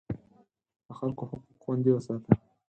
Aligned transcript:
د 0.85 0.89
خلکو 0.97 1.23
حقوق 1.29 1.55
خوندي 1.61 1.91
وساته. 1.93 2.29